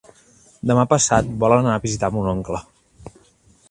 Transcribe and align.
Demà 0.71 0.85
passat 0.93 1.29
volen 1.45 1.61
anar 1.63 1.77
a 1.77 1.85
visitar 1.87 2.13
mon 2.19 2.35
oncle. 2.37 2.67